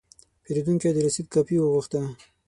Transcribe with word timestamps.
پیرودونکی 0.43 0.89
د 0.93 0.97
رسید 1.05 1.27
کاپي 1.33 1.55
وغوښته. 1.59 2.01